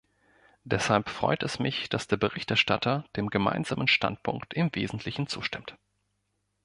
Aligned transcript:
Deshalb 0.63 1.09
freut 1.09 1.43
es 1.43 1.59
mich, 1.59 1.87
dass 1.87 2.07
der 2.07 2.17
Berichterstatter 2.17 3.05
dem 3.15 3.29
Gemeinsamen 3.29 3.87
Standpunkt 3.87 4.55
im 4.55 4.73
Wesentlichen 4.73 5.27
zustimmt. 5.27 5.77